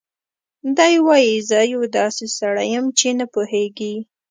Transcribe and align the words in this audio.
دی 0.77 0.95
وايي: 1.07 1.35
"زه 1.49 1.59
یو 1.73 1.81
داسې 1.97 2.25
سړی 2.37 2.65
یم 2.75 2.85
چې 2.99 3.07
نه 3.19 3.25
پوهېږي 3.33 3.93